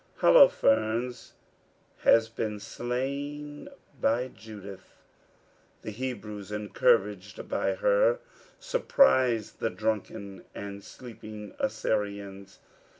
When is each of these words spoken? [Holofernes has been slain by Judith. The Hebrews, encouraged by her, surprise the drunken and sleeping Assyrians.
[Holofernes 0.21 1.33
has 1.99 2.27
been 2.27 2.59
slain 2.59 3.69
by 4.01 4.29
Judith. 4.29 4.95
The 5.83 5.91
Hebrews, 5.91 6.51
encouraged 6.51 7.47
by 7.47 7.75
her, 7.75 8.17
surprise 8.59 9.51
the 9.51 9.69
drunken 9.69 10.43
and 10.55 10.83
sleeping 10.83 11.53
Assyrians. 11.59 12.57